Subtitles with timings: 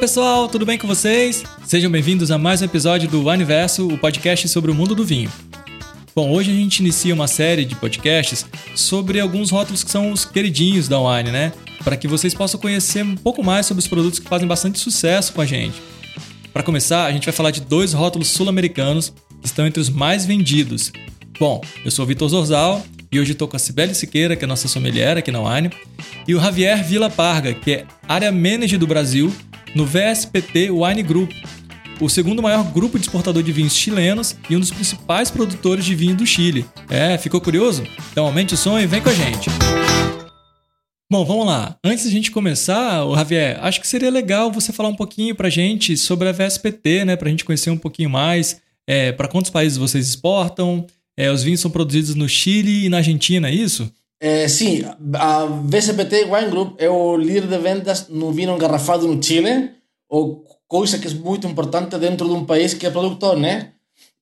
[0.00, 1.44] pessoal, tudo bem com vocês?
[1.62, 5.30] Sejam bem-vindos a mais um episódio do Universo, o podcast sobre o mundo do vinho.
[6.16, 10.24] Bom, hoje a gente inicia uma série de podcasts sobre alguns rótulos que são os
[10.24, 11.52] queridinhos da Wine, né?
[11.84, 15.34] Para que vocês possam conhecer um pouco mais sobre os produtos que fazem bastante sucesso
[15.34, 15.82] com a gente.
[16.50, 19.12] Para começar, a gente vai falar de dois rótulos sul-americanos
[19.42, 20.90] que estão entre os mais vendidos.
[21.38, 22.82] Bom, eu sou o Vitor Zorzal
[23.12, 25.70] e hoje estou com a Cibele Siqueira, que é nossa sommelier aqui na Wine,
[26.26, 29.30] e o Javier Vila Parga, que é área manager do Brasil
[29.74, 31.32] no VSPT Wine Group,
[32.00, 35.94] o segundo maior grupo de exportador de vinhos chilenos e um dos principais produtores de
[35.94, 36.64] vinho do Chile.
[36.88, 37.84] É, ficou curioso?
[38.10, 39.50] Então aumente o som e vem com a gente.
[41.10, 41.76] Bom, vamos lá.
[41.84, 45.96] Antes da gente começar, Javier, acho que seria legal você falar um pouquinho pra gente
[45.96, 47.16] sobre a VSPT, né?
[47.16, 48.60] Pra gente conhecer um pouquinho mais.
[48.86, 50.86] É, para quantos países vocês exportam?
[51.16, 53.92] É, os vinhos são produzidos no Chile e na Argentina, é isso?
[54.20, 59.22] Eh, sí, a VSPT Wine Group é o líder de vendas no vinho engarrafado no
[59.22, 59.70] Chile,
[60.08, 63.72] ou coisa que é muito importante dentro de um país que é produtor, né?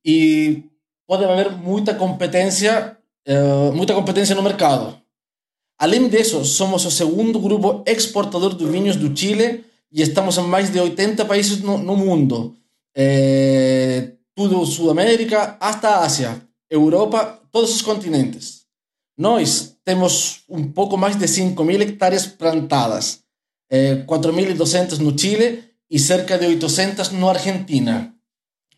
[0.04, 0.62] E
[1.04, 4.96] pode haver muita competência, eh, muita competência no mercado.
[5.78, 10.70] Além disso, somos o segundo grupo exportador de vinhos do Chile e estamos em mais
[10.70, 12.54] de 80 países no, no mundo.
[12.96, 18.62] É, tudo Sudamérica, hasta Ásia, Europa, todos os continentes.
[19.16, 23.20] Nós temos um pouco mais de 5 mil hectares plantadas,
[23.70, 28.12] eh, 4.200 no Chile e cerca de 800 na Argentina.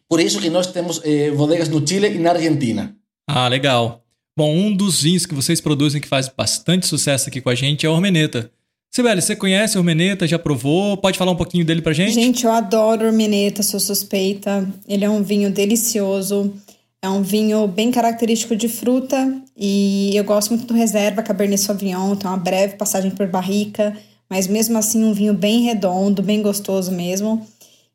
[0.08, 2.94] Por isso que nós temos eh, bodegas no Chile e na Argentina.
[3.28, 4.04] Ah, legal.
[4.38, 7.84] Bom, um dos vinhos que vocês produzem que faz bastante sucesso aqui com a gente
[7.84, 8.48] é o Ormeneta.
[8.88, 10.28] Sibeli, você conhece o Ormeneta?
[10.28, 10.96] Já provou?
[10.96, 12.14] Pode falar um pouquinho dele pra gente?
[12.14, 14.72] Gente, eu adoro o Ormeneta, sou suspeita.
[14.86, 16.54] Ele é um vinho delicioso.
[17.02, 22.12] É um vinho bem característico de fruta e eu gosto muito do reserva Cabernet Sauvignon,
[22.12, 23.96] então uma breve passagem por barrica,
[24.28, 27.46] mas mesmo assim um vinho bem redondo, bem gostoso mesmo.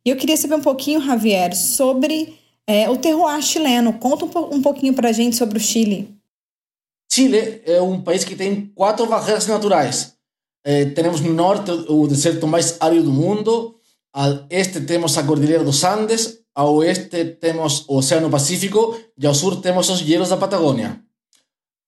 [0.03, 2.35] E eu queria saber um pouquinho, Javier, sobre
[2.67, 3.93] é, o terroir chileno.
[3.93, 6.15] Conta um, um pouquinho pra gente sobre o Chile.
[7.11, 10.15] Chile é um país que tem quatro barreiras naturais.
[10.65, 13.75] É, temos no norte o deserto mais árido do mundo,
[14.11, 19.35] ao este temos a Cordilheira dos Andes, a oeste temos o Oceano Pacífico e ao
[19.35, 21.01] sur temos os hielos da Patagônia.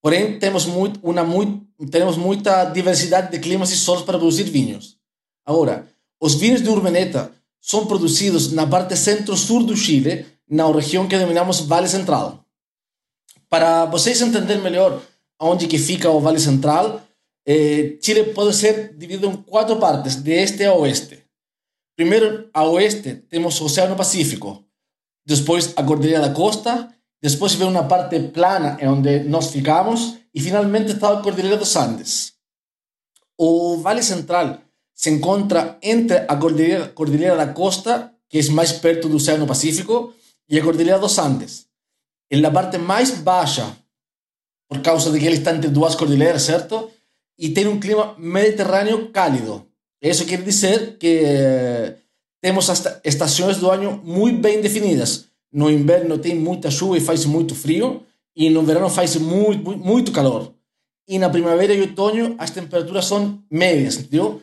[0.01, 4.97] Porém, temos, muito, uma, muito, temos muita diversidade de climas e solos para produzir vinhos.
[5.45, 5.87] Agora,
[6.21, 11.61] os vinhos de Urmeneta são produzidos na parte centro-sul do Chile, na região que denominamos
[11.61, 12.45] Vale Central.
[13.49, 15.01] Para vocês entenderem melhor
[15.39, 17.01] onde que fica o Vale Central,
[17.45, 21.26] eh, Chile pode ser dividido em quatro partes, de este a oeste.
[21.97, 24.63] Primeiro, a oeste, temos o Oceano Pacífico.
[25.25, 26.93] Depois, a Cordilheira da Costa.
[27.19, 30.15] Depois vem uma parte plana, é onde nós ficamos.
[30.31, 32.33] E, finalmente, está a Cordilheira dos Andes.
[33.35, 34.59] O Vale Central
[34.93, 40.13] se encontra entre a Cordilheira, Cordilheira da Costa, que é mais perto do Oceano Pacífico,
[40.47, 41.65] e a Cordilheira dos Andes.
[42.29, 43.75] Em la parte mais baixa,
[44.69, 46.91] por causa de que ele está entre duas cordilheiras, certo?
[47.39, 49.65] E tem um clima mediterrâneo cálido.
[50.01, 51.95] Isso quer dizer que eh,
[52.41, 55.25] temos as estações do ano muito bem definidas.
[55.51, 58.03] No inverno tem muita chuva e faz muito frio,
[58.35, 60.53] e no verão faz muito, muito calor.
[61.07, 64.41] E na primavera e outono as temperaturas são médias, entendeu?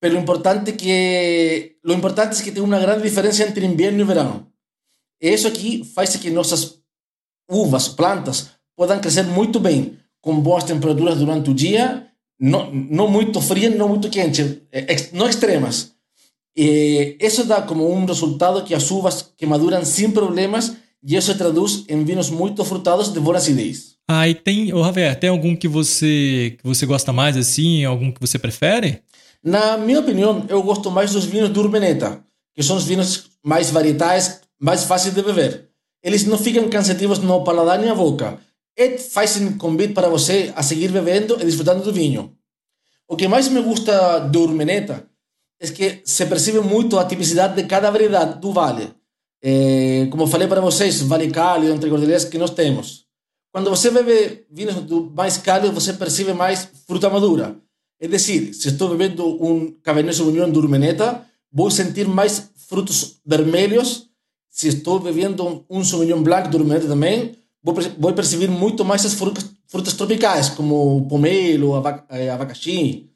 [0.00, 4.46] Pero importante que lo importante é que tem uma grande diferença entre inverno e verão.
[5.20, 6.78] E isso aqui faz que nossas
[7.50, 12.06] uvas, plantas, possam crescer muito bem, com boas temperaturas durante o dia
[12.38, 15.92] no, no muito frias, não muito quentes, ex, não extremas.
[16.56, 21.32] E isso dá como um resultado que as uvas que maduram sem problemas e isso
[21.32, 23.94] se traduz em vinhos muito frutados de boa acidez.
[24.08, 28.12] Ah, e tem, ô Javier, tem algum que você que você gosta mais assim, algum
[28.12, 29.00] que você prefere?
[29.42, 32.22] Na minha opinião, eu gosto mais dos vinhos do Urbeneta,
[32.54, 35.68] que são os vinhos mais varietais, mais fáceis de beber.
[36.02, 38.38] Eles não ficam cansativos no paladar nem na boca
[38.76, 42.36] e faz um convite para você a seguir bebendo e desfrutando do vinho.
[43.06, 45.08] O que mais me gusta do Urmeneta
[45.60, 48.92] é que se percebe muito a tipicidade de cada variedade do vale.
[49.42, 53.04] É, como falei para vocês, vale cálido, entre cordilheiras que nós temos.
[53.52, 54.74] Quando você bebe vinhos
[55.14, 57.56] mais cálidos, você percebe mais fruta madura.
[58.00, 64.08] É decir, se estou bebendo um Cabernet Sauvignon do Urmeneta, vou sentir mais frutos vermelhos.
[64.50, 69.50] Se estou bebendo um Sauvignon Blanc do Urmeneta também, vou perceber muito mais as frutas,
[69.66, 73.10] frutas tropicais, como pomelo, eh, abacaxi.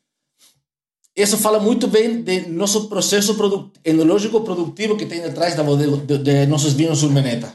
[1.14, 5.96] Isso fala muito bem de nosso processo product, enológico produtivo que tem atrás da bodega,
[5.98, 7.52] de, de, nossos vinhos Urmeneta.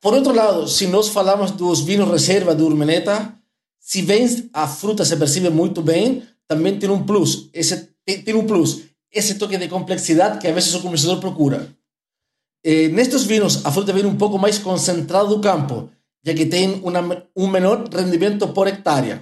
[0.00, 3.34] Por outro lado, se nós falamos dos vinhos reserva do Urmeneta,
[3.78, 7.50] se bem a fruta se percebe muito bem, também tem um plus.
[7.52, 8.80] Esse tem, tem um plus.
[9.12, 11.68] esse toque de complexidade que a vezes o consumidor procura.
[12.64, 15.90] Eh, nestes vinhos, a fruta vem um pouco mais concentrada do campo,
[16.24, 16.48] já que
[16.82, 19.20] uma, um menor rendimento por hectare.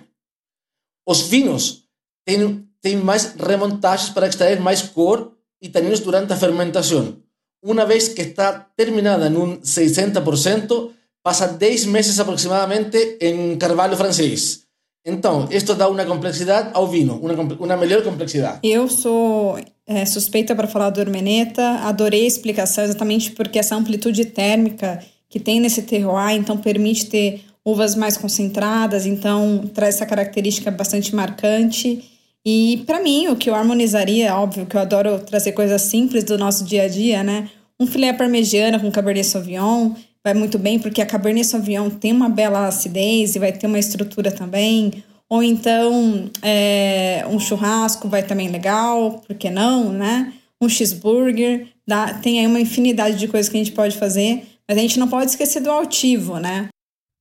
[1.07, 1.85] Os vinhos
[2.25, 5.33] têm, têm mais remontagens para extrair mais cor
[5.63, 7.17] e taninos durante a fermentação.
[7.63, 10.91] Uma vez que está terminada em um 60%,
[11.23, 14.63] passa 10 meses aproximadamente em carvalho francês.
[15.05, 18.61] Então, isto dá uma complexidade ao vinho, uma, uma melhor complexidade.
[18.63, 24.27] Eu sou é, suspeita para falar do Ormeneta, adorei a explicação exatamente porque essa amplitude
[24.27, 30.71] térmica que tem nesse terroir, então permite ter uvas mais concentradas, então traz essa característica
[30.71, 32.05] bastante marcante.
[32.45, 36.37] E para mim, o que eu harmonizaria, óbvio que eu adoro trazer coisas simples do
[36.37, 37.49] nosso dia a dia, né?
[37.79, 39.93] Um filé parmegiana com Cabernet Sauvignon,
[40.25, 43.79] vai muito bem, porque a Cabernet Sauvignon tem uma bela acidez e vai ter uma
[43.79, 45.05] estrutura também.
[45.29, 50.33] Ou então, é, um churrasco vai também legal, por que não, né?
[50.61, 54.79] Um cheeseburger, dá, tem aí uma infinidade de coisas que a gente pode fazer, mas
[54.79, 56.69] a gente não pode esquecer do altivo, né?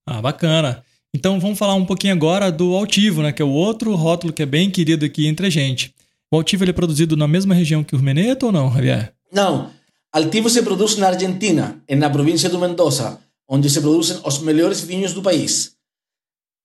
[0.07, 0.83] Ah, bacana.
[1.11, 3.31] Então vamos falar um pouquinho agora do altivo, né?
[3.31, 5.91] Que é o outro rótulo que é bem querido aqui entre a gente.
[6.31, 9.15] O altivo ele é produzido na mesma região que o Urmeneta ou não, Javier?
[9.31, 9.71] Não.
[10.13, 15.13] Altivo se produz na Argentina, na província de Mendoza, onde se produzem os melhores vinhos
[15.13, 15.75] do país.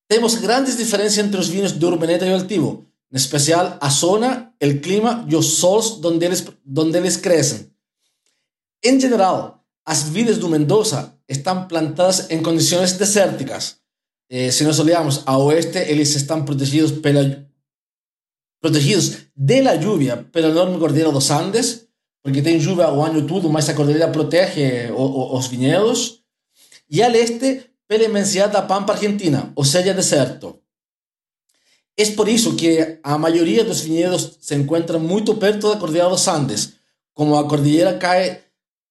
[0.07, 4.79] Temos grandes diferenças entre os vinhos de Urmeneta e Altivo, em especial a zona, o
[4.79, 6.45] clima e os solos onde eles,
[6.77, 7.71] onde eles crescem.
[8.83, 13.77] Em geral, as vides do Mendoza estão plantadas em condições desérticas.
[14.29, 17.45] Eh, se nós olhamos a oeste, eles estão protegidos pela
[19.35, 21.87] de la lluvia pela enorme cordilheira dos Andes,
[22.23, 26.21] porque tem chuva o ano todo, mas a cordilheira protege os vinhedos.
[26.89, 30.59] E al este, pela imensidade da pampa argentina, ou seja, deserto.
[31.95, 36.27] É por isso que a maioria dos vinhedos se encontram muito perto da cordilheira dos
[36.27, 36.73] Andes,
[37.13, 38.41] como a cordilheira cai,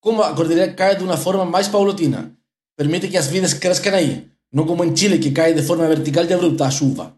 [0.04, 2.30] como a cordilheira cai de uma forma mais paulatina,
[2.76, 6.26] permite que as vidas cresçam aí, não como em Chile que cai de forma vertical
[6.26, 7.16] e abrupta a chuva.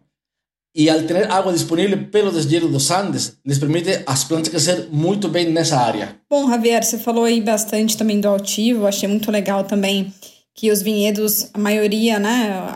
[0.72, 5.28] E ao ter água disponível pelo desgelo dos Andes, lhes permite as plantas crescer muito
[5.28, 6.16] bem nessa área.
[6.30, 10.14] Bom, Javier, você falou aí bastante também do altivo, achei muito legal também
[10.54, 12.72] que os vinhedos, a maioria, né,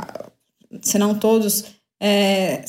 [0.83, 1.67] se não todos,
[2.01, 2.65] é,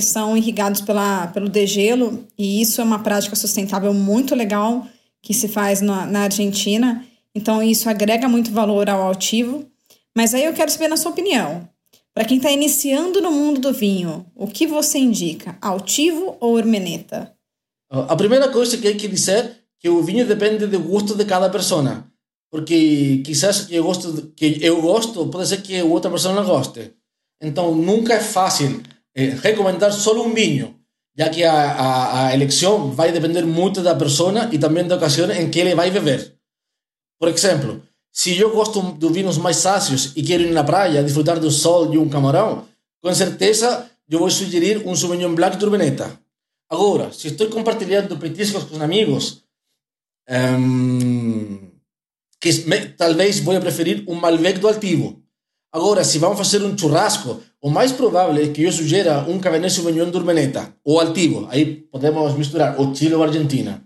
[0.00, 4.86] são irrigados pela, pelo degelo, e isso é uma prática sustentável muito legal
[5.26, 7.04] que se faz na, na Argentina.
[7.34, 9.66] Então, isso agrega muito valor ao altivo.
[10.16, 11.68] Mas aí eu quero saber na sua opinião.
[12.14, 15.58] Para quem está iniciando no mundo do vinho, o que você indica?
[15.60, 17.34] Altivo ou Hermeneta?
[17.90, 21.50] A primeira coisa que hay que dizer que o vinho depende do gosto de cada
[21.50, 22.06] persona.
[22.48, 26.92] Porque quizás que eu gosto, que eu gosto pode ser que outra pessoa não goste.
[27.42, 28.80] Então nunca é fácil
[29.12, 30.76] eh, recomendar só um vinho,
[31.18, 35.30] já que a, a, a eleição vai depender muito da pessoa e também da ocasião
[35.30, 36.34] em que ele vai beber.
[37.18, 37.82] Por exemplo,
[38.12, 41.92] se eu gosto de vinhos mais ácidos e quero ir na praia, desfrutar do sol
[41.94, 42.66] e um camarão,
[43.02, 46.18] com certeza eu vou sugerir um Sauvignon Blanc Turbineta.
[46.68, 49.42] Agora, se estou compartilhando petiscos com amigos,
[50.28, 51.70] um,
[52.40, 55.25] que me, talvez vou preferir um Malbec do.
[55.76, 59.74] Agora, se vamos fazer um churrasco, o mais provável é que eu sugira um Cabernet
[59.74, 61.46] Sauvignon Turbineta ou Altivo.
[61.50, 63.82] Aí podemos misturar o Chile ou Argentina.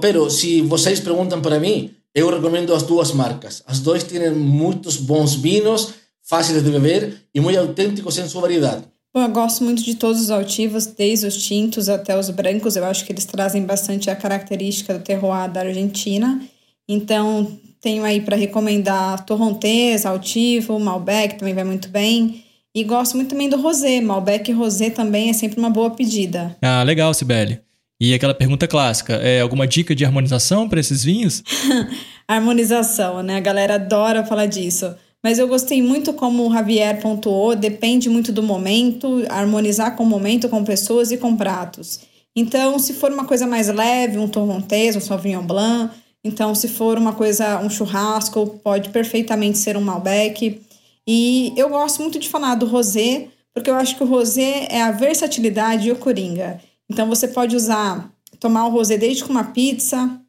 [0.00, 3.62] Pero, se vocês perguntam para mim, eu recomendo as duas marcas.
[3.66, 8.84] As duas têm muitos bons vinhos, fáceis de beber e muito autênticos em sua variedade.
[9.12, 12.74] Bom, eu gosto muito de todos os altivos, desde os tintos até os brancos.
[12.74, 16.40] Eu acho que eles trazem bastante a característica do terroir da Argentina.
[16.88, 22.44] Então, tenho aí para recomendar Torrontés, Altivo, Malbec, também vai muito bem.
[22.74, 24.00] E gosto muito também do Rosé.
[24.00, 26.56] Malbec e Rosé também é sempre uma boa pedida.
[26.62, 27.60] Ah, legal, Sibeli.
[28.00, 31.42] E aquela pergunta clássica, é alguma dica de harmonização para esses vinhos?
[32.28, 33.36] harmonização, né?
[33.36, 34.94] A galera adora falar disso.
[35.22, 40.06] Mas eu gostei muito como o Javier pontuou, depende muito do momento, harmonizar com o
[40.06, 42.00] momento, com pessoas e com pratos.
[42.36, 45.92] Então, se for uma coisa mais leve, um torrontés, um sauvignon blanc,
[46.24, 50.60] então se for uma coisa, um churrasco, pode perfeitamente ser um malbec.
[51.06, 54.82] E eu gosto muito de falar do rosé, porque eu acho que o rosé é
[54.82, 56.60] a versatilidade e o coringa.
[56.88, 60.20] Então você pode usar, tomar o rosé desde com uma pizza,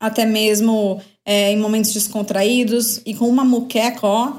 [0.00, 4.32] até mesmo é, em momentos descontraídos e com uma muqueca, ó,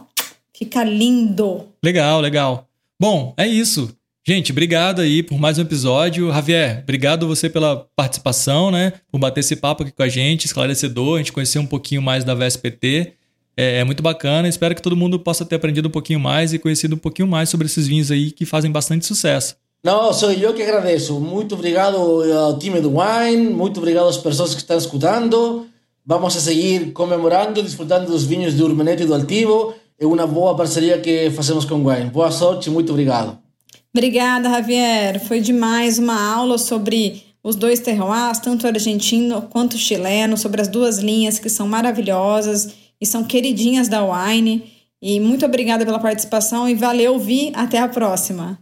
[0.54, 1.68] fica lindo.
[1.84, 2.68] Legal, legal.
[3.00, 3.96] Bom, é isso.
[4.30, 6.32] Gente, obrigado aí por mais um episódio.
[6.32, 8.94] Javier, obrigado você pela participação, né?
[9.12, 12.24] Por bater esse papo aqui com a gente, esclarecedor, a gente conhecer um pouquinho mais
[12.24, 13.14] da VSPT.
[13.58, 14.48] É, é muito bacana.
[14.48, 17.50] Espero que todo mundo possa ter aprendido um pouquinho mais e conhecido um pouquinho mais
[17.50, 19.56] sobre esses vinhos aí que fazem bastante sucesso.
[19.84, 21.20] Não, sou eu que agradeço.
[21.20, 25.66] Muito obrigado ao time do Wine, muito obrigado às pessoas que estão escutando.
[26.06, 29.74] Vamos a seguir comemorando, desfrutando dos vinhos do Urmeneto e do Altivo.
[29.98, 32.12] É uma boa parceria que fazemos com o Wine.
[32.12, 33.49] Boa sorte, muito obrigado.
[33.96, 35.20] Obrigada, Javier.
[35.20, 41.00] Foi demais uma aula sobre os dois terroirs, tanto argentino quanto chileno, sobre as duas
[41.00, 44.72] linhas que são maravilhosas e são queridinhas da Wine.
[45.02, 47.52] E muito obrigada pela participação e valeu, Vi.
[47.56, 48.60] Até a próxima.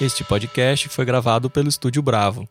[0.00, 2.48] Este podcast foi gravado pelo Estúdio Bravo.